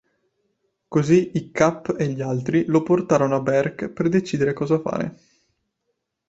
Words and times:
Così 0.87 1.29
Hiccup 1.37 1.95
e 1.99 2.07
gli 2.07 2.21
altri 2.23 2.65
lo 2.65 2.81
portano 2.81 3.35
a 3.35 3.39
Berk 3.39 3.89
per 3.89 4.09
decidere 4.09 4.51
cosa 4.51 4.79
fare. 4.79 5.19